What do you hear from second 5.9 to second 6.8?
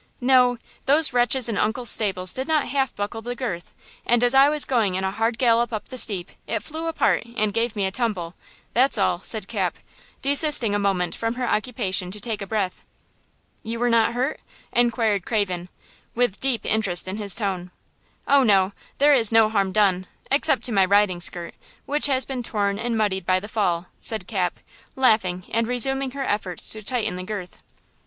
steep, it